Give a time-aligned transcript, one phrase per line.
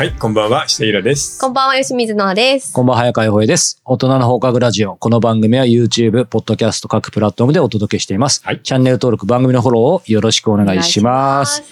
[0.00, 1.38] はい、こんばんは、下平です。
[1.38, 2.72] こんばんは、吉水のあです。
[2.72, 3.82] こんばんは、早川洋平です。
[3.84, 4.96] 大人の放課後ラジオ。
[4.96, 8.40] この番組は YouTube、ポッドキャスト各プラットフォームでお届けしています。
[8.42, 11.62] はいチャンネル登録、番組のフォローをよろしくお願いします。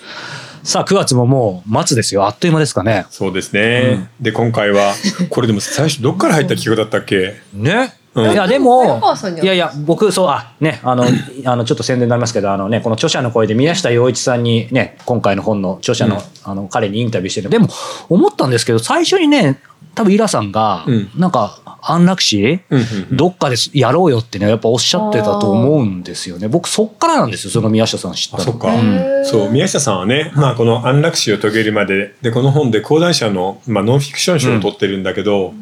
[0.63, 2.27] さあ、9月ももう末ですよ。
[2.27, 3.07] あっという間ですかね。
[3.09, 4.11] そうですね。
[4.21, 4.93] で、今回は、
[5.31, 7.41] これでも最初どっから入った企画だったっけ？
[7.55, 7.95] ね。
[8.15, 8.33] うん。
[8.33, 9.01] いや、で早も
[9.39, 11.05] いいやいや、僕、そう、あ、ね、あの、
[11.45, 16.23] あの、ちょっと宣伝になりますけど、あのね、この著者の声で宮下洋一さんにね、今回の本の著者の、うん。
[16.45, 17.51] あの、彼にインタビューしてる。
[17.51, 17.69] でも、
[18.09, 19.61] 思ったんですけど、最初にね、
[19.95, 21.11] 多分イラさんが、うん。
[21.17, 26.49] なんか、安楽死、うんうんどっかでやろうよってね、やっぱおっしゃってたと思うんですよね。
[26.49, 28.41] 僕そっからなんですよ、その宮下さん知った。
[28.41, 28.75] そっか。
[28.75, 35.53] うんそう、宮下さんはね、まあ、この安楽死を遂げるまで、で、この本で講談社の、まあ、ノンフィクション賞を取ってるんだけど、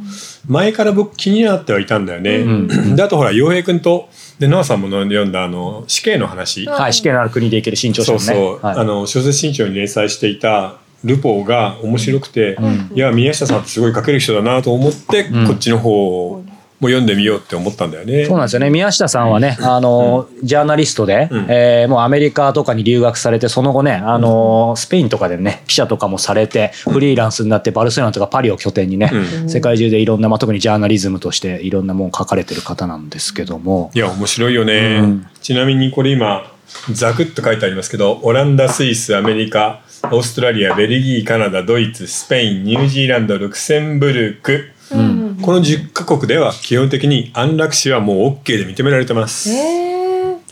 [0.49, 2.45] 前から僕気になってはいたんだよね。
[2.45, 6.67] ん で、あとほら、洋平君と、で、ノアさんも読んだ、あの、死刑の話。
[6.67, 8.25] はい、死刑のある国で生きる新潮社のね。
[8.25, 12.57] そうそう、はいあの小説新潮に連載していたルポーが面白くて、
[12.95, 15.47] いや宮下さんってすごい書ける人だなと思って、ん。
[15.47, 16.43] こっちの方
[16.79, 18.27] も読んでみようって思ったんだよね。
[18.27, 18.69] そうなんですよね。
[18.69, 21.47] 宮下さんはね、あの、ジャーナリストで、うん。
[21.49, 29.49] えーもうアメリカとかに留学されて、その後ね、あの、スペインとかでね、記者とかもされて、フリーランスになって、バルセロナとかパリを拠点にね、うん。
[29.49, 35.27] 世界中でいろんな、まあ、特にジャーナリズムとしていろんなもん書かれてる方なんですけども、いや面白いよね、うん。
[35.41, 36.51] ちなみにこれ今
[36.91, 45.39] ザクッと書いてありますけどオランダスイスアメリカオーストラリアベルギーカナダドイツスペインニュージーランドルクセンブルクうん。
[45.43, 49.51] この10カ国では基本的に安楽死はもう OK で認められてます。
[49.51, 49.87] えー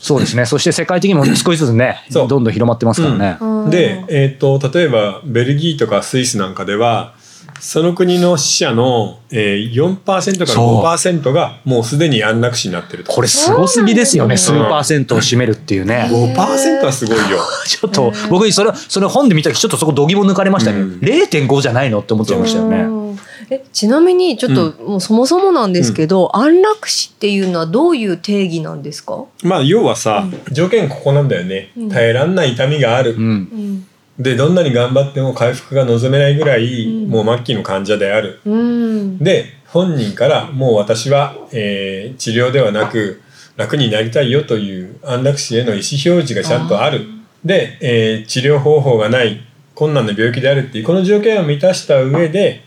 [0.05, 0.45] そうですね。
[0.45, 3.39] そして世界的にも少しずつね、どんどん広まってますからね。
[3.41, 7.15] うんで、えー、と例えばベルギーとかスイスなんかでは
[7.61, 10.85] その国の死者の、えー、4%からそう。
[10.85, 13.13] 5%がもうすでに安楽死になってると。
[13.13, 14.37] これすごすぎですよね。
[14.37, 16.09] 数パーセントを占めるっていうね。
[16.11, 17.39] 5%はすごいよ。
[17.67, 20.99] ちょっと僕それそれ本で見た時ちょっとそこ度肝抜かれましたね、うん。
[21.01, 23.19] 0.5じゃないのって思っちゃいましたよね、うん。
[23.51, 31.89] えちなみにちょっともうそもそもなんですけど、安楽死っていうのはどういう定義なんですか、まあ要はさ、条件ここなんだよね、うん。
[31.89, 33.21] 耐えらんない痛みがある、うん。
[33.21, 33.87] うん
[34.19, 37.11] でどんなに頑張っても回復が望めないぐらい、うん。
[37.11, 38.41] もう末期の患者である。
[38.45, 39.19] うん。
[39.19, 43.21] で本人からもう私は、えー治療ではなく
[43.57, 47.07] 楽になりたいよという安楽死への意思表示がちゃんとある。
[47.45, 49.41] で、えー治療方法がない
[49.75, 52.63] 困難な病気であるっていうこの条件を満たした上で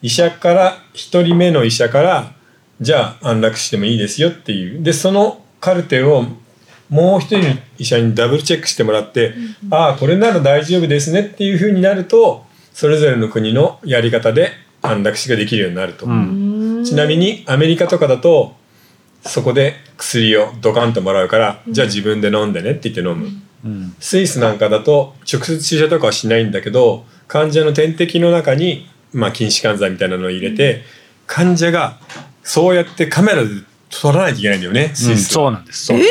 [0.00, 2.32] 医者から1人目の医者から
[2.80, 4.82] じゃあ安楽してもいいですよっていう。
[4.82, 6.24] でそのカルテを
[6.88, 9.34] もう一人の医者にダブルチェックしてもらって、
[9.70, 14.52] ああこれなら大丈夫ですねっていうふうになるとそれぞれの国のやり方で
[14.82, 16.06] 安楽死ができるようになると。
[16.06, 16.84] うん。
[16.84, 18.54] ちなみにアメリカとかだと
[19.22, 23.28] そこで薬をドカンともらうから、じゃあ自分で飲んでねって言って飲む、
[23.64, 23.94] うん。
[23.98, 30.84] スイスなんかだと直接注射とかはしないんだけど患者の点滴の中に、まあ、筋弛緩剤みたいなのを入れて、
[31.26, 31.98] 患者が
[32.44, 33.48] そうやってカメラで
[33.88, 35.44] 撮らないといけないんだよねスイスは。
[35.44, 35.86] そうなんです。
[35.86, 36.04] そうい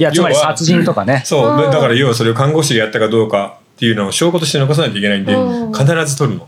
[0.00, 1.22] やつまり要は殺人とかね。
[1.24, 5.72] そうだから要はそれを看護師がやったかどうかっていうのを証拠として残さないといけないんでうん。
[5.72, 6.46] 必ず撮るの。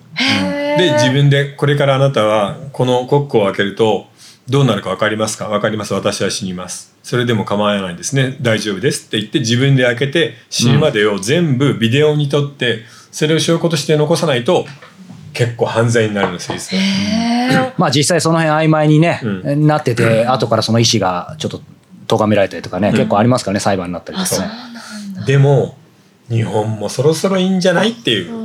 [0.79, 4.07] で自分でこれからあなたはこのコックを開けると
[4.49, 5.49] どうなるか分かりますか？
[5.49, 5.95] 分かります。
[5.95, 6.95] 私は死にます。
[7.03, 8.37] それでも構わないですね。
[8.41, 14.67] 大丈夫ですって言って自分で開けて死ぬまでを全部ビデオに撮ってそれを証拠として残さないと
[15.33, 21.61] 結構犯罪になるのスイスはへーまあ実際その辺曖昧にね、うなってて後からその意思がちょっと
[22.07, 24.51] 咎められたりとかね、結構ありますからね裁判になったりとかね。
[25.27, 25.77] でも
[26.29, 28.42] 日本もそろそろいいんじゃないっていう、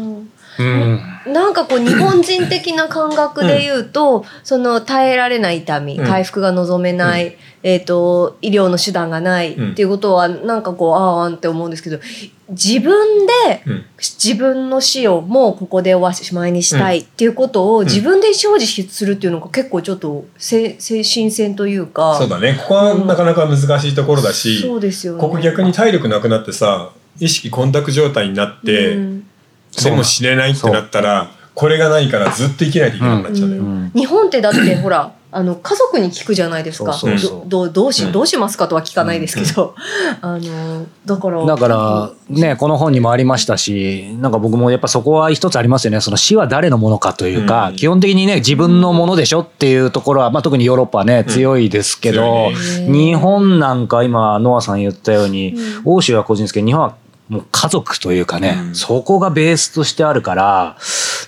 [0.59, 0.67] うん。
[0.67, 6.05] うんなんかこう日本人的な感覚で言うと、その耐えられない痛み、うん。
[6.05, 9.71] 回復が望めない、えっ、と医療の手段がないうん。
[9.71, 11.99] っていうことはなんかこうあああんって思うんですけど
[12.49, 13.85] 自分でうん。
[13.99, 22.55] 自分の死をもうここでおしまいにしたいっていうことを自分で意思表示するっていうのが結構ちょっとせ精神戦というかそうだね。
[22.61, 25.21] ここはなかなか難しいところだし、そうですよね。
[25.21, 29.16] ここ逆に体力なくなってさ意識混濁状態になって、うん
[29.83, 33.49] でも死ねないってなったらこれがないからずっと生きないといけなくなっちゃう。
[33.49, 33.63] のよ。
[33.63, 33.65] う。
[33.65, 36.93] ん日本ってだってほら あの家族に聞くじゃないですか。
[36.93, 37.49] そうそうそう。
[37.49, 38.11] どどどうしうん。
[38.11, 39.73] どうしますかとは聞かないですけど、
[40.21, 45.99] あのだからだからねこの本にもありましたしなんか僕もやっぱそこは一つありますよね。
[45.99, 47.75] その死は誰のものかというか、うん。
[47.75, 52.51] 基本的にね自分のものでしょっていうところは、まあ、特にヨーロッパはね強いですけど、
[52.87, 55.81] 日本なんか今ノアさん言ったように、うん。
[55.85, 56.93] 欧州は個人ですけど日本は
[57.29, 58.75] もう家族というかね、うん。
[58.75, 60.77] そこがベースとしてあるから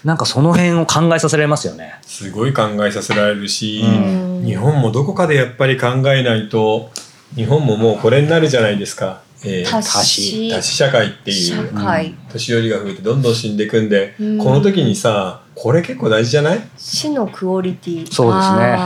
[0.04, 1.96] なんかその辺を考えさせられますよね。
[2.04, 4.44] すごい考えさせられるし、うん。
[4.46, 6.92] 日本もどこかでやっぱり考えないと
[7.36, 14.38] 日本ももうこれになるじゃないですかえー多子多子社会ってい社う会、年寄りが増えてどんどん死んでいくんで、うん。
[14.38, 16.62] この時にさこれ結構大事じゃない？
[16.78, 18.12] 死のクオリティ。
[18.12, 18.78] そうですね。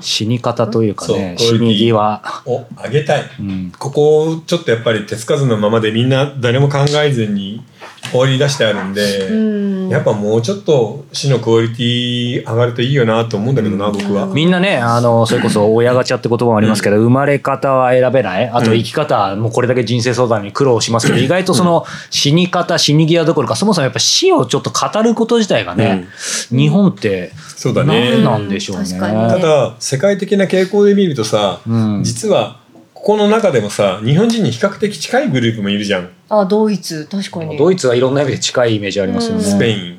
[0.00, 3.22] 死に方というかねそう死に際、を上げたい。
[3.40, 7.64] うん、ここをちょっとやっぱり手つかずのままでみんな誰も考えずに
[8.12, 9.88] 放り出してあるんで、うん。
[9.88, 13.92] やっぱもうちょっと死のクオリティ上がるといいよなと思うんだけどな、うん。
[13.92, 14.26] 僕は。
[14.26, 18.48] みんなねあのそれこそ親ガチャって言葉もありますけど、生まれ方は選べない。
[18.48, 26.08] あと生き方はもうこれだけ人生相談に苦労しますけど、意外とその死に方死に際どころかそもそもやっぱ死をちょっと語ること自体がね、
[26.50, 28.10] 日本ってそうだね。
[28.10, 28.98] 何なんでしょうね。
[28.98, 32.02] ただ世界的な傾向で見るとさ、うん。
[32.02, 32.60] 実は
[33.06, 36.10] ここの中でもさ日本人に比較的近いグループもいるじゃん。
[36.28, 37.06] あドイツ。
[37.08, 37.56] 確かに。
[37.56, 39.44] ドイツはいろんな意味で近いイメージありますよね。
[39.44, 39.95] うんスペイン、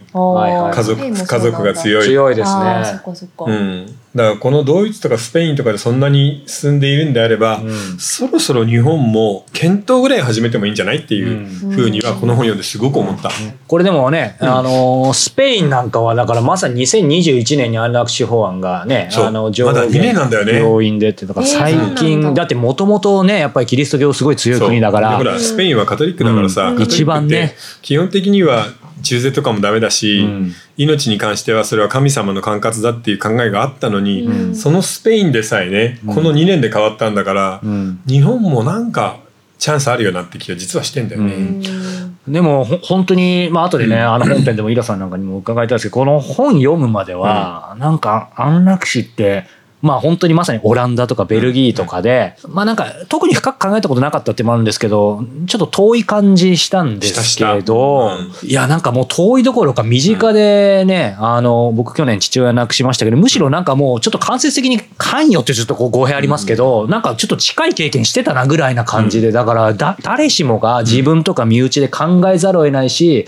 [0.73, 2.03] 家族家族が強い。
[2.03, 2.63] 強いですね。
[3.05, 3.85] かそっか、うん、
[4.15, 7.97] だからこのドイツとかスペインとかでそんなに進んでいるんであれば、うん。
[7.99, 11.71] そろそろ日本も検討ぐらい始めてもいいんじゃないっていううん。
[11.71, 13.29] ふうにはこの本読んですごく思った。
[13.67, 20.59] これでもね、あのスペインなんかはだからまさに2021年に安楽死法案がねあの上まだ二年なんだよね。
[20.59, 22.01] 病院でってだからえー最そうなんだ。
[22.01, 25.17] 近だってもともとねやっぱりキリスト教すごい強い国だから。
[25.17, 27.55] ほらスペインはカトリックだからさ、一番ね。
[27.81, 28.65] 基本的には
[29.07, 30.53] 中絶とかもダメだし、うん。
[30.75, 34.55] 命に関してはそれは神様の管轄だっていう考えがあったのに、うん。
[34.55, 38.01] そのスペインでさえねこの2年で変わったんだから、うん。
[38.07, 39.19] 日本もなんか
[39.57, 41.33] チャンスあるよなって気が実はしてんだよね。
[41.33, 42.33] うん。
[42.33, 49.45] でもほ本当にまあ後でねあの本編でもイラさんなんかにも伺いたいですけどこの本読むまではなんか安楽死って
[49.81, 58.11] まあ本当にまさにオランダとかベルギーとかでまあなんか特に深く考えたことなかったってもあるんですけどちょっと遠い感じしたんですけしたど
[58.43, 73.25] いやなんかもう遠いどころか身近でねあの僕去年父親亡くしましたけどむしろなんかもうちょっと間接的に関与ってちょっとこう語弊ありますけどなんかちょっと近い経験してたなぐらいな感じでだからだ誰しもが自分とか身内で考えざるを得ないし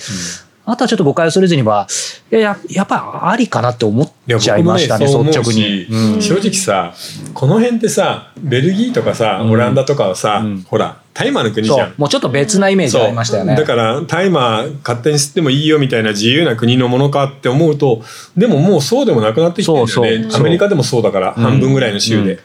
[0.71, 1.87] あとはちょっと誤解を恐れずには
[2.31, 5.85] いやややっぱありかなって思っちゃいましたねね率直に。
[5.85, 6.21] うん。
[6.21, 6.93] 正直さ
[7.33, 9.51] この辺ってさベルギーとかさうん。
[9.51, 10.63] オランダとかはさ、うん。
[10.63, 11.93] ほら大麻の国じゃん。
[11.97, 13.55] もうちょっと別なイメージありましたよね。
[13.55, 18.01] だから大麻勝手に吸ってもいいよみたいな自由な国のものかって思うと
[18.37, 20.35] でももうそうでもなくなってきてるんだよね。
[20.35, 21.39] アメリカでもそうだから、う。
[21.39, 21.43] ん。
[21.43, 22.39] 半分ぐらいの州で、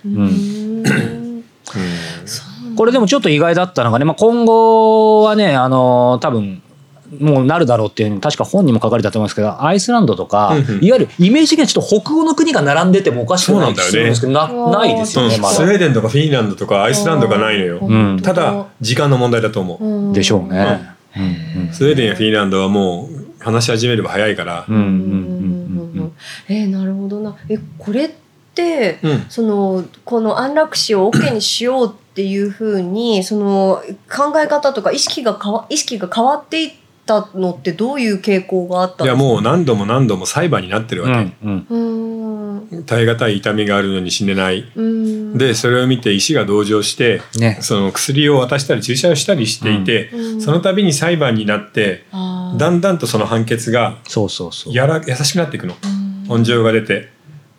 [2.76, 6.62] これでもちょっと意外だったのがね、まあ、今後はねあの多分
[7.20, 10.84] もうなるだろうっていうふうに確か本にも書かれたと思いますけどアイスランドとか、うんうん。
[10.84, 14.72] いわゆるイメージ的にはちょっと北欧の国が並んでてもおかしくないんですけどなそうなんだよね。
[14.72, 15.54] ないですよねうんまだ。
[15.54, 18.20] スウェーデンとかフィンランドとかアイスランドがないのよ、うん。
[18.22, 20.94] ただ時間の問題だと思う、うんでしょうね。
[21.16, 21.72] うん。
[21.72, 25.08] スウェーデンやフィンランドはもう話し始めれば早いから、うんうんうんうんうん。
[25.08, 26.12] うんうん
[26.48, 27.36] えーなるほどな。
[27.48, 28.10] えこれっ
[28.54, 29.26] てうん。
[29.28, 36.72] そのこの安楽死を OK にしようっていうふうにその考え方とか意識が変わ意識が変わっていっ
[37.06, 39.34] たのってどういう傾向があったいやんですか？
[39.34, 42.60] もう何度も何度も裁判になってるわけ、うんうん。
[42.70, 45.38] うーん耐え難い痛みがあるのに死ねない、うーん。
[45.38, 47.58] でそれを見て医師が同情してね。
[47.60, 50.40] その薬を渡したり注射をしたりしていて、うん。
[50.40, 52.58] その度に裁判になってあー。
[52.58, 54.74] だんだんとその判決がそうそうそう。
[54.74, 55.74] やら優しくなっていくの。
[55.74, 56.26] うん。
[56.26, 57.10] 本情が出て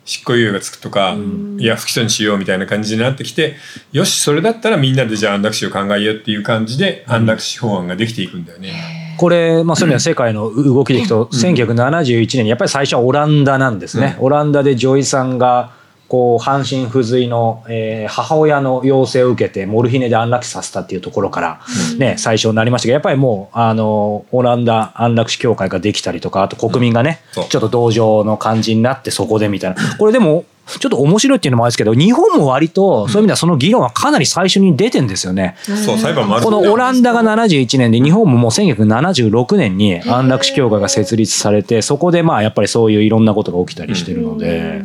[0.04, 1.56] 執行猶予がつくとか、うん。
[1.60, 3.56] いや不起訴にしようみたいな感じになってきて
[3.92, 9.05] よしそれだったらみんなでじゃあ安楽死を考えようっていう感じで安楽死法案ができていくんだよね。
[9.16, 14.16] これ、まあ、そういう意味では世界の動きでいくと、1971年にやっぱり最初はオランダなんですね。
[14.20, 15.72] オランダで女医さんが
[16.08, 21.60] こう半身不随の、えー母親の要請を受けてモルヒネで安楽死させたっていうところから、
[21.98, 29.96] ね、最初になりましたけどやっぱりもうあのオランダ安楽死協会ができたりとかあと国民がね、ちょっと同情の感じになってそこでみたいな。
[29.98, 35.56] これでもちょっと面白いっていうのもあるんですけど日本も割とそういう意味ではその議論はかなり最初に出てんですよね。
[35.64, 36.44] そう裁判もある。
[36.44, 44.82] このオランダが71年で日本ももう1976年に安楽死協会が設立されてそこでまあやっぱりそういういろんなことが起きたりしてるので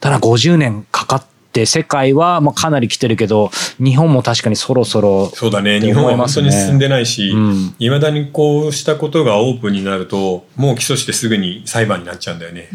[0.00, 5.80] ただ50年かかって世界はまあかなり来てるけど日本も確かにそろそろそうだね。
[5.80, 7.74] 日本は本当に進んでないしうん。
[7.78, 12.68] いま、未だにこうしたことがオープンになるともう起訴してすぐに裁判になっちゃうんだよね。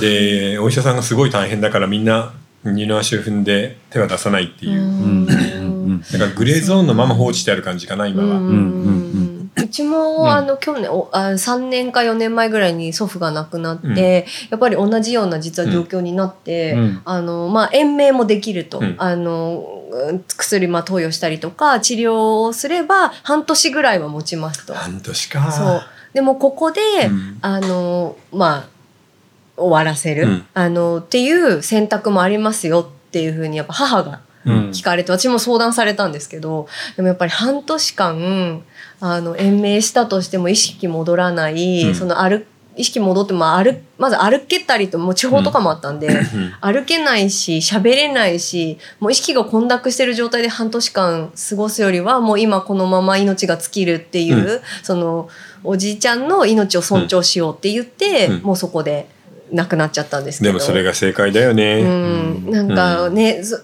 [0.00, 2.34] でお医者さんがすごい大変だからみんな
[2.64, 5.26] 二の足を踏んで手は出さないっていう、うん。
[5.26, 5.74] うんうん
[6.12, 8.36] だからグレーゾーンのまま放置してある感じかな今は。
[8.36, 8.40] うん。
[8.40, 9.23] うんう
[9.68, 17.02] ちも、あの去年おあ3年か4年前ぐらいに祖父が亡くなって、やっぱり同じような実は状況になって、うん。
[17.04, 18.96] あのまあ、延命もできると、うん。
[18.98, 24.74] あのうん薬まあ投与したりとか治療をすれば半年ぐらいは持ちますと。
[24.74, 25.52] 半年か。
[25.52, 25.82] そう。
[26.12, 27.38] でもここで、うん。
[27.40, 28.68] あのまあ
[29.56, 30.46] 終わらせる、うん。
[30.54, 34.54] あのっていう選択もありますよっていうふうにやっぱ母がうん。
[34.70, 38.62] 聞かれて、私も相談されたんですけど、でもやっぱり半年間、
[39.00, 41.94] あの、延命したとしても意識戻らない、うん。
[41.94, 42.44] その歩、
[42.76, 46.08] 意識戻っても歩、まず歩けたりと、もう地方とかもあったんで、
[46.60, 55.28] 歩けないし、喋れないし、もう意識が混濁してる状態で半年間過ごすよりは、もう今このまま命が尽きるっていう、うその、
[55.62, 58.42] おじいちゃんの命を尊重しようって言って、うん。
[58.42, 59.08] もうそこで
[59.52, 60.52] 亡くなっちゃったんですけど。
[60.52, 61.80] でもそれが正解だよね。
[61.80, 63.60] うん、なんかね、そ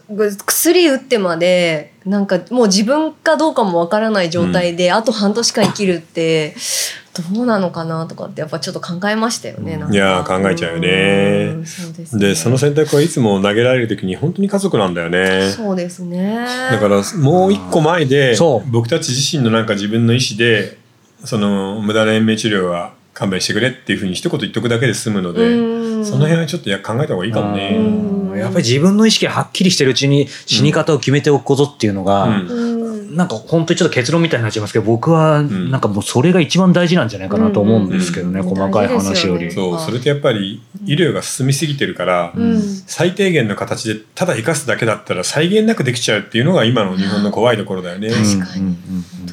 [0.47, 6.55] 薬打ってまでなんかもう自分かどうかもわからない状態で、あと半年間生きるって
[7.35, 9.77] どうなのかなとかってやっぱちょっと考えましたよね。
[9.77, 15.51] なんかいやー考えちゃうよねうんそうですねでその選択はいつも投げられる時に本当に家族なんだよね。
[15.51, 16.47] そうですね。
[16.71, 18.37] だからもう一個前で
[18.71, 20.79] 僕たち自身のなんか自分の意思で
[21.25, 27.79] その無駄な延命治療は勘弁してくれっていうふうに一言言っとくだけで済むので、うんその辺はちょっとや考えた方がいいかもね。
[28.33, 28.39] うん。
[28.39, 32.29] やっぱり自分の意識がはっきりしてるうちに死に方を決めておくことっていうのが、
[33.11, 35.71] なんか本当にちょっと結論みたいになっちゃいますけど僕はん。
[35.71, 38.49] なんかもうそれが一番大事なんじゃないかなと思うんですけどね、うん。
[38.49, 39.51] 細かい話より。
[39.51, 42.61] そうそれってやっぱり医療が進みすぎてるから、うん。
[42.61, 48.11] 最低限の形でただ生かすだけだったら際限なくできちゃうっていうのが今の日本の怖いところだよね。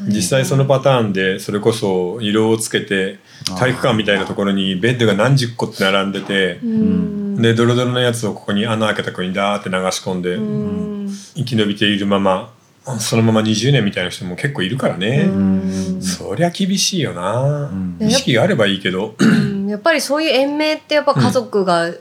[0.07, 3.19] 実際そのパターンでそれこそ色をつけて
[3.57, 11.09] 体育館みたいなところにベッドが何十個って並んでてうんでドロドロのやつをここに穴開けた子にダーって流し込んでうん。
[11.35, 12.51] 生き延びているまま
[12.99, 15.29] そのまま20年みたいな人も結構いるからね。
[15.29, 16.01] うん。
[16.01, 17.69] そりゃ厳しいよな。
[17.69, 17.97] うん。
[17.99, 19.15] 意識があればいいけど。
[19.17, 19.67] うん。
[19.67, 21.91] やっぱりそういう延命ってやっぱ家族が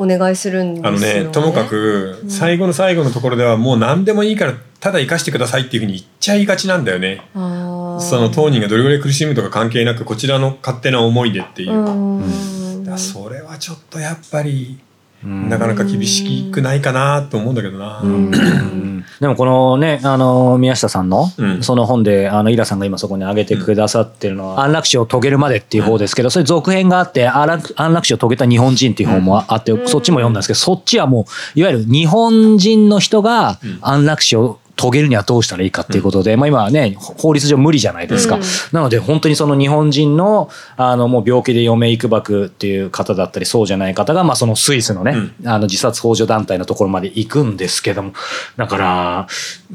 [0.00, 7.20] お願いするんですよあのねともかく最後の最後のところではもう何でもいいからただ生かしてくださいっていうふうに言っちゃいがちなんだよね。
[7.34, 12.22] その当人がどれぐらい苦しむとか関係なくこちらの勝手な思いでっていうう
[12.98, 14.78] それはちょっとやっぱり
[15.24, 15.48] うん。
[15.48, 18.00] なかなか厳しくないかなと思うんだけどな。
[18.02, 19.04] うん。
[19.20, 21.62] でもこのね、あの、宮下さんの、うん。
[21.62, 29.88] その本で、あの、イラさんが今そこに挙げてくださってるのは、安楽死を遂げるまでっていう方ですけど、それ続編があって、安楽安楽死を遂げた日本人っていう本もあって、うん。
[29.88, 33.78] そっちも読んだんですけど、そっちはもう、いわゆる日本人の人がうん。
[33.82, 38.36] 安楽死を遂げるにはどうしたらいいかっていうことで、まあ今はね、法律上無理じゃないですか。
[38.36, 38.42] うん。
[38.72, 48.12] なので本当にその日本人の、あの、もう病気で余命いくばくっていう方だったり、そうじゃない方が、まあそのスイスのね、あの自殺幇助団体のところまで行くんですけども、
[48.56, 49.26] だから、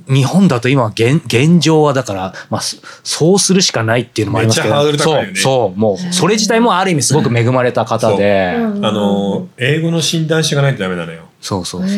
[0.08, 4.98] 日本だと今現、現状はだから、まあそそうするしかないっていうのもありますけど、ね。
[4.98, 8.86] そう、そう、もう、それ自体もある意味すごく恵まれた方で、うん。
[8.86, 11.24] あの英語の診断書がないとダメなのよ。
[11.42, 11.98] そうそうそう。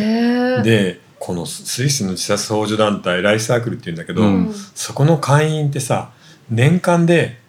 [0.64, 6.12] でこのスイスの自殺幇助団体ライフサークルっていうんだけど、うんそこの会員ってさ
[6.50, 7.40] 年間で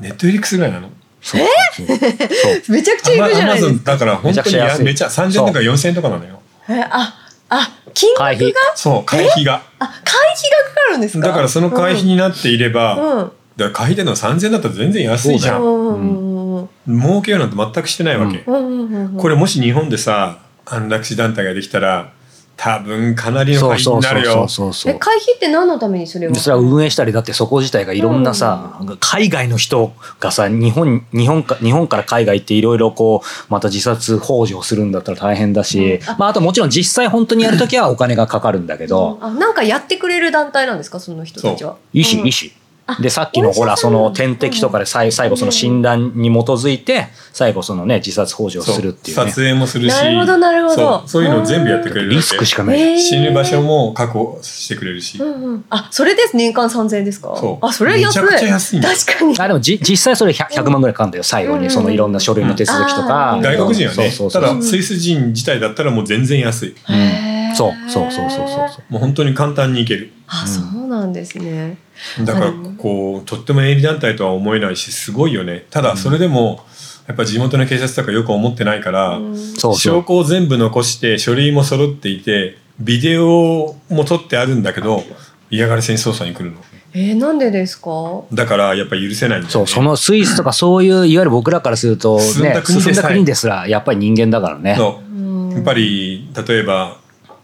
[0.00, 0.90] ネットフリックスぐらいなの。
[1.22, 1.40] そう
[1.74, 3.92] そうそうめちゃくちゃいるじゃないですか。
[3.92, 6.40] だから本当にめちゃくちゃ安いやめちゃ3000とか4000とかなのよ。
[6.68, 7.14] えあ、
[7.48, 8.54] あ、金額会費。
[8.76, 9.62] そう会費が。
[9.78, 11.26] あ、会費がかかるんですか？
[11.26, 13.32] だからその会費になっていれば、うん。
[13.56, 15.58] だから会費での3000だったら全然安いじゃ。
[15.58, 16.56] うんん。
[16.56, 17.00] うん。
[17.00, 18.44] 儲けようなんて全くしてないわけ。
[18.46, 18.90] うん。
[18.90, 19.16] うん。
[19.16, 22.12] これもし日本でさ安楽死団体ができたら
[22.58, 24.46] 多分かなりの会費になるよ。
[24.86, 36.10] え、会費って何のためにそれをでそれは運営したりだってそこ自体がいろんなさ、海外の人がさ日本日本か日本から海外っていろいろこうまた自殺幇助をするんだったら大変だし、うん。
[36.10, 41.72] あまあ、あともちろん実際本当にやるときはお金がかかるんだけど、あ、なんかやってくれる団体なんですかその人たちは？
[41.72, 41.74] う。
[41.74, 42.65] ん医師医師あ
[43.00, 49.24] でさっきのほらその点滴とかで最最後その診断に基づいて最後そのね自殺幇助をするっていうね。
[49.30, 50.74] 撮影もするしなるほどなるほど。
[50.76, 51.08] そう。
[51.08, 55.64] そういうのを全部やってくれるリスクしかかない、死ぬ場所も確保してくれるし、うんうん。
[55.68, 56.36] あ、それです。
[56.36, 57.36] 年間3000円ですか？
[57.36, 57.66] そう。
[57.66, 58.22] あ、それ安い。
[58.22, 59.38] めちゃくちゃ安い確かに。
[59.40, 61.24] あでもじ実際それ 100, 100万ぐらいかかるんだよ。
[61.24, 64.10] 最後にそのいろんな書類の手続きとか、うん外国人はね。
[64.10, 64.42] そうそうそう。
[64.42, 66.74] ただスイス人自体だったらもう全然安い。
[66.88, 67.25] へー
[67.56, 68.92] そうそうそうそうそうそう。
[68.92, 70.12] もう本当に簡単に行ける。
[70.26, 71.78] あ、そうなんですね。
[72.24, 75.64] だからうんこうとっても営利団体とは思えないしすごいよね。
[75.70, 76.64] ただそれでも
[77.06, 79.22] やっぱ地元の警察とかよく思ってないから、う。
[79.22, 85.02] ん証拠を全部残して書類も揃っていてビデオも撮ってあるんだけど
[85.50, 86.58] 嫌がらせに捜査に来るの。
[86.92, 87.90] えー、なんでですか？
[88.32, 89.50] だからやっぱり許せないんだよね。
[89.52, 94.76] そう、そのスイスとかそういう、いわゆる僕らからすると、ね、進んだ国ですら、やっぱり人間だからね。
[94.78, 95.14] そう。
[95.14, 95.50] うん。
[95.50, 96.96] やっぱり例えば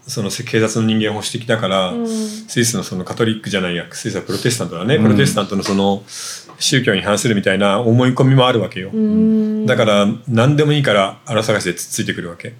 [0.07, 2.07] その警察の人間を保守的だから、うん。
[2.07, 5.03] スイスのそのカトリックじゃないやスイスはプロテスタントだね、うん。
[5.03, 6.03] プロテスタントのその
[6.59, 9.65] 宗教に反するみたいな思い込みもあるわけよ、うん。
[9.65, 12.53] だから何でもいいから荒探しでつっついてくるわけ。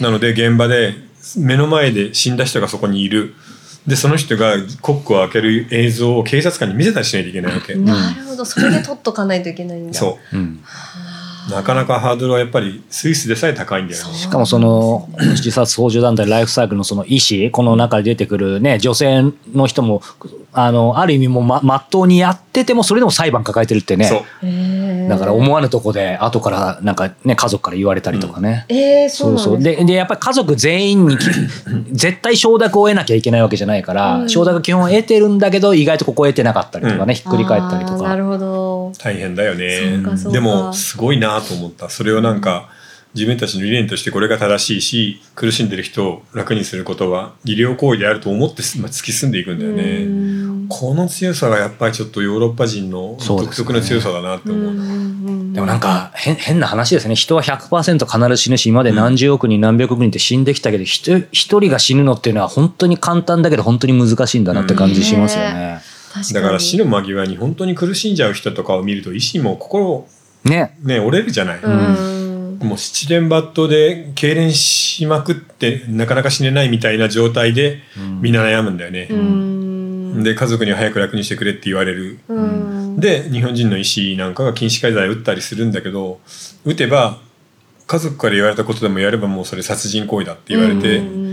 [0.00, 0.94] なので現場で
[1.36, 3.34] 目の前で死んだ人がそこにいる。
[3.86, 8.44] でその人がコックを開ける映像を警察官に見せたりしないといけないわけ、なるほど。
[8.44, 9.98] それで取っとかないといけないんだ。
[9.98, 10.36] そう。
[10.36, 10.62] うん。
[11.48, 14.14] なかなかハードルはやっぱりスイスでさえ高いんだよね。
[14.14, 20.02] しかもその自殺幇助団体ライフサイクルのその医師この中で出てくるね女性の人も
[20.52, 24.46] あのある意味もうままっとうにやっててもそれでも裁判抱えてるってそう。
[24.46, 28.66] ねだから思わぬとこで後からなんかね家族から言われたりとかね。
[28.68, 29.62] えー、そそうそう。
[29.62, 31.24] ででやっぱり家族全員にき
[31.92, 34.28] 絶対承諾を得なきゃいけないわけじゃないから、うん。
[34.28, 38.02] 承諾基本得てるんだけど意外とここ得てなかったりとかね、うんひっくり返ったりとか。
[38.02, 38.92] なるほど。
[38.98, 40.02] 大変だよね。
[40.30, 41.88] でもすごいなと思った。
[41.88, 42.68] それをなんか
[43.18, 50.68] 自分たちの理念としてこれが正しいし苦しんでる人を楽にすることは医療行為であると思ってすまあ突き進んでいくんだようねん。
[50.68, 54.64] この強さがやっぱりちょっとヨーロッパ人の独特の強さだなって思う。
[54.66, 55.08] うん
[55.52, 57.16] でもなんか変変な話ですね。
[57.16, 65.80] 人は100%必ず死ぬし今まで何十億人何百億人って死んできたけどひと一人が死ぬのっていうのは本当に簡単だけど本当に難しいんだなって感じしますよね。
[66.32, 70.06] だから死ぬ間際に本当に苦しんじゃう人とかを見ると意志も心
[70.44, 70.76] ね。
[70.82, 72.07] ね折れるじゃない、うん
[72.60, 77.80] もう七連抜刀で痙攣しまくってなかなか死ねないみたいな状態で
[78.20, 80.22] みんな悩むんだよね、うん。
[80.22, 83.00] で家族には早く楽にしてくれって言われる、うん。
[83.00, 86.20] で日本人の医師なんかが禁止改剤を打ったりするんだけど
[86.64, 87.20] 打てば
[87.86, 91.28] 家族から言われたことでもやればもうそれ殺人行為だって言われて、うん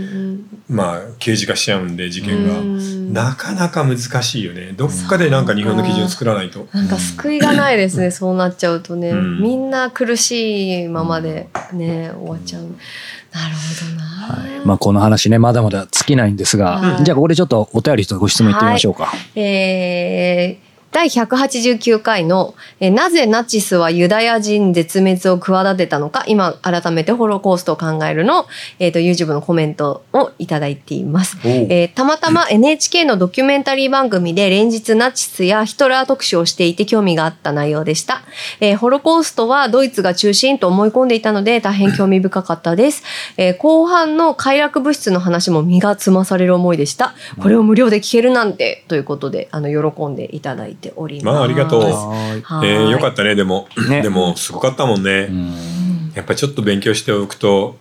[0.68, 3.12] まあ刑事化しちゃうんで事件が、うん。
[3.12, 4.72] なかなか難しいよね。
[4.76, 6.66] どっかでなんか日本の基準作らないと。
[6.72, 9.42] なんか救いがないですね、そうなっちゃうとね、うん。
[9.42, 12.62] みんな苦しいままでね終わっちゃう。
[12.62, 14.66] なるほどな、はい。
[14.66, 17.04] まあこの話ねまだまだ尽きないんですが、はい。
[17.04, 19.12] じゃあここでちょっとお便りとご質問いってみましょうか。
[19.36, 28.46] えー第189回の、えーなぜナチスはユダヤ人絶滅を企てたのか、今改めてホロコーストを考えるの、
[28.78, 31.36] えーと、YouTube のコメントをいただいています。
[31.44, 38.22] えーたまたま NHK のドキュメンタリー番組で連日ナチスやヒトラー特集をしていて興味があった内容でした。
[38.60, 43.02] えーホロコーストはドイツが中心と思い込んでいたので大変興味深かったです。
[43.36, 47.14] えー後半の快楽物質の話も身がつまされる思いでした。
[47.40, 51.34] これを無料で聞けるなんてということで、あの、喜んでいただいております。
[51.34, 51.82] まあありがとう。
[51.82, 53.34] えーよかったね。
[53.34, 54.02] でも、ね。
[54.02, 56.12] でもすごかったもんね、うん。
[56.14, 57.76] やっぱりちょっと勉強しておくと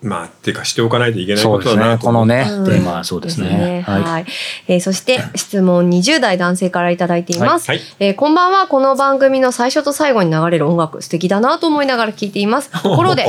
[0.00, 1.44] まあっていうかしておかないといけない。
[1.44, 2.64] ことだなとこのね、うん。
[2.64, 3.82] テーマはそうですね。
[3.84, 4.26] はい、はい。
[4.68, 7.78] えーそして質問20代男性からいただいています、はい。
[7.78, 7.86] はい。
[7.98, 8.68] えーこんばんは。
[8.68, 12.70] この番組の最初と最後に流れる音楽素敵だなと思いながら聞いています。
[12.80, 13.26] ところで、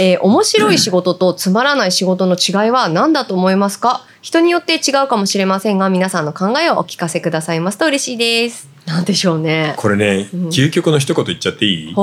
[0.00, 4.02] えー面白い仕事とつまらない仕事の違いは何だと思いますか？
[4.28, 8.68] 人によって違うかもしれませんが皆さんの考えをお聞かせくださいますと嬉しいです。
[8.84, 9.72] なんでしょうね。
[9.78, 10.48] これね、うん。
[10.48, 11.94] 究極の一言言っちゃっていい？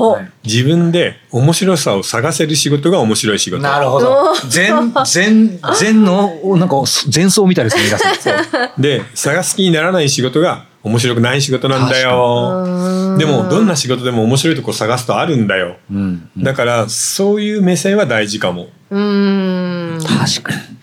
[0.44, 3.62] 自分で面白さを探せる仕事が面白い仕事。
[3.62, 4.34] なるほおど。
[4.34, 4.50] ー。
[4.50, 6.78] 全、全、全の、なんか
[7.16, 8.82] 前奏みたいですね、皆さん。
[8.82, 13.18] で探す気にならない仕事が面白くない仕事なんだよ。
[13.20, 15.78] でもどんな仕事でも面白いとこ探すとあるんだよ。
[15.92, 16.28] うん。
[16.40, 18.70] だからそういう目線は大事かも。
[18.90, 20.00] うーん。
[20.04, 20.75] 確かに。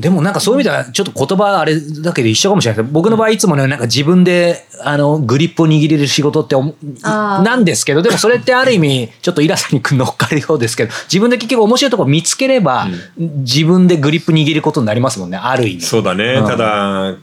[0.00, 6.56] あでもなんかそういう意味ではちょっと言葉あれだけど一緒かもしれないけど僕の場合いつもねなんか自分であのグリップを握れる仕事って
[7.02, 12.86] なんですけどでもそれってある意味ちょっとイラさんに乗っかるようですけど自分で結局面白いところ見つければ
[13.16, 15.82] 自分でグリップ握ることになりますもんねある意味。
[15.82, 16.46] そうだね、うん。
[16.46, 17.16] ただ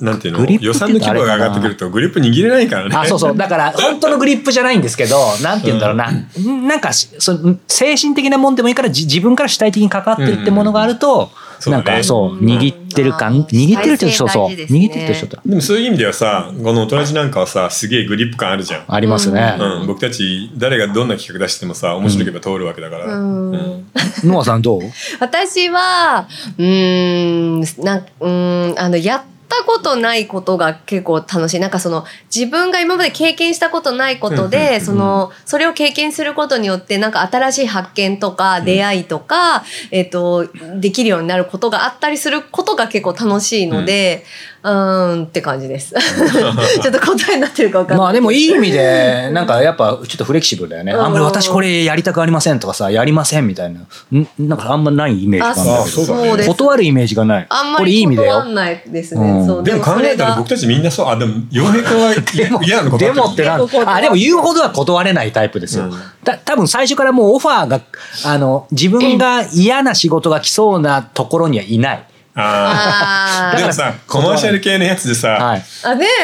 [0.00, 0.50] なんていうの？
[0.60, 2.96] 予算の規模が上がってくるとグリップ握れないからね。
[2.96, 3.36] あそうそう。
[3.36, 6.10] だから 本当のグリップじゃないんですけどなんて言うんだろうな、
[6.68, 12.46] なんかしその精神的なもんでもいいからじ自分から主体的に関わってるってものがあると、そうだねなんかそううん。
[12.46, 13.40] 握ってる感、うん。
[13.42, 14.28] 握ってるってそう。
[14.28, 19.56] そう、握ってるって人とでもそういう意味ではさこの大人じなんかはさすげえグリップ感あるじゃん、ありますね。
[19.58, 23.50] うん、僕たち誰がどんな企画出してもさ面白ければ通るわけだから、うん。
[23.52, 23.84] うん。
[24.24, 24.80] ノアさんどう？
[25.20, 26.26] 私は
[26.58, 29.22] うーんなんうーんあのやっ
[29.58, 31.60] たことないことが結構楽しい。
[31.60, 40.48] なんかその自分が今まで経験したことないことでそのそれを経験することによってなんか新しい発見とか出会いとか、えっと
[40.80, 44.24] できるようになることがあったりすることが結構楽しいので、
[44.64, 45.94] うーんって感じです。
[46.82, 48.06] ちょっと答えになってるか分かんない。
[48.06, 50.92] まあでもいい意味でなんかやっぱちょっとフレキシブルだよね。
[50.92, 53.80] うんあんまり私これやりたくありませんとかさやりませんみたいな。
[53.80, 56.46] んなんかあんまないイメージがあるんだけどあそうだね。
[56.46, 57.46] 断るイメージがない。
[57.50, 58.28] あんまこれいい意味だよ。
[58.28, 59.30] り断んないですね。
[59.30, 65.84] うんそうでも考えたら僕たちみんなそうあでも洋平君は でも嫌なのことでもってなあでも言うほどは断れないタイプですよ。
[65.84, 65.92] うん
[66.24, 67.80] だ多分最初からもうオファーが
[68.24, 72.04] あの自分が嫌な仕事が来そうなところにはいない。
[72.36, 75.62] ああでもさコマーシャル系のやつでさ、はい。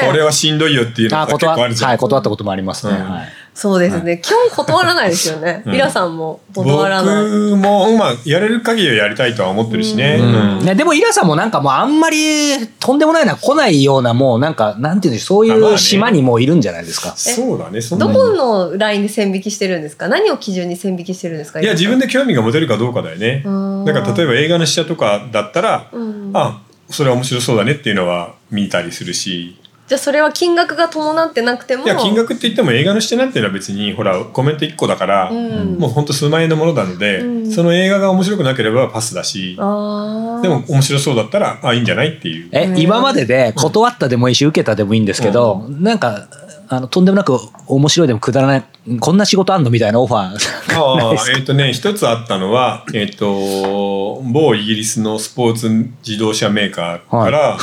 [0.07, 2.95] これはしんどいよっていうのあが結構あ断るじゃん、はい断ったこともありますね。
[2.95, 3.29] うんはい。
[3.61, 4.19] そうですね。
[4.25, 5.63] 基本断らないですよね。
[5.69, 7.25] うんイラさんも断らない。
[7.25, 10.17] 僕も、まあ、やれる限りはやりたいとは思ってるしね。
[10.19, 17.13] うんうんね、でもイラさんもなんかもうあんまりとんでもないのは来ないようなもうなんかなんていうんでしょうそういう島にもういるんじゃないですか。
[17.17, 18.25] そうだね、そんなどにこ
[18.71, 20.09] のラインで線引きしてるんですか？
[20.09, 21.61] 何を基準に線引きしてるんですか？
[21.61, 23.43] いや、自分で興味が持てるかどうかだよね。
[23.45, 29.57] うんだから、例えば映画の試写とかだったら、うんあ、それは面白そうだねっていうのは見たりするし、
[29.91, 31.85] じゃあそれは金額が伴ってなくても。
[31.85, 35.79] いや、金額って言っても映画の視点なんていうのは別に、ほら、コメント1個だから、うん。
[35.81, 37.51] もうほんと数万円のものなので、うん。
[37.51, 42.49] その映画が面白くなければパスだし、でも面白そうだったら、あ、いいんじゃないっていう。
[42.53, 46.29] え、うん今までで断ったでもいいし受けたでもいいんですけど、なんか
[46.73, 48.65] あのとんでもなく面白いでもくだらない
[49.01, 55.69] こんな仕事あんのみたいなオファーああえっ、とね、一つあったのは、えっ、と、某イギリスのスポーツ
[56.07, 57.59] 自動車メーカーから、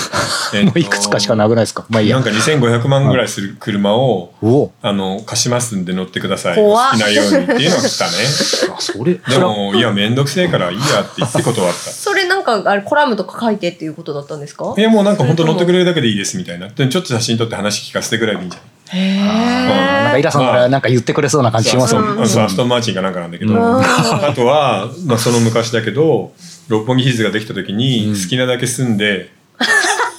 [0.54, 1.86] えっもういくつかしかなくないですか？
[1.90, 2.18] まあいいや。
[2.18, 6.56] なんか2500万ぐらいする車を、おおあの、貸しますんで乗ってください。
[6.58, 8.12] 好きなようにっていうのが来たね。
[8.78, 14.74] あそれでも、いや、めんどくせえからいいやって言って断っそれなんかあれコラムとか書いてっていうことだったんですか？
[14.76, 14.82] た。
[14.82, 16.68] いや、もうなんか本当乗ってくれるだけでいいですみたいな。
[16.68, 18.68] でちょっと写真撮って話聞かせてくればいいんじゃない？
[18.68, 22.02] へなんかイラさんからなんか言ってくれそうな感じしますそう。
[22.02, 23.60] もんあそうアストンマーチンかなんかなんだけど、うん。
[23.60, 26.34] あとは、まあ、その昔だけど
[26.68, 29.32] 六本木ヒルズができた時に好きなだけ住んで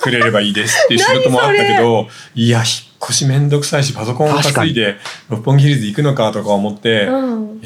[0.00, 2.66] くれればいいですっていう仕事もあったけどいや引っ
[3.04, 4.96] 越しめんどくさいしパソコンを担いで
[5.28, 7.08] 六本木ヒルズ行くのかとか思って、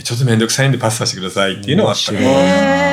[0.03, 2.41] ちょっとめんどくさいんでパスさせてくださいっていうのはあったか面白いな。
[2.43, 2.92] へー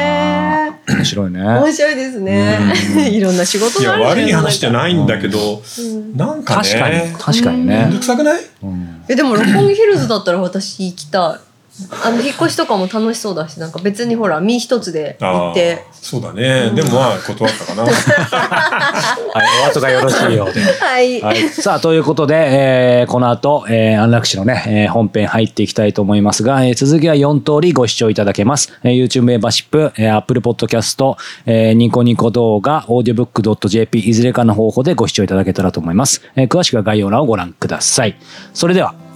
[0.95, 1.41] 面白いね。
[1.41, 3.10] 面白いですね。
[3.12, 6.17] いろんな仕事いや悪い話じゃないんだけど、うん。
[6.17, 8.41] なんか確かにね確かにめんどねくさくない？
[8.63, 9.04] うん。
[9.08, 11.49] えでも六本木ヒルズだったら私行きたい。
[12.06, 17.94] あの引っ越しとかも楽しそうだしなんか別にほら身一つで行ってそうだね、でもまあ断ったかな はい、
[19.65, 20.62] お後がよろしいようで。
[20.80, 28.72] はい、はい、さあということで、えーこの後、えー安楽死のね、えー本編入っていきたいと思いますが、えー続きは4通りご視聴いただけます。
[28.84, 31.15] えー YouTube メンバーシップ、えー Apple Podcast、
[31.46, 36.22] えーニコニコ動画、audiobook.jp いずれかの方法でご視聴いただけたらと思います。
[36.36, 38.15] えー詳しくは概要欄をご覧ください。
[38.54, 39.09] それでは。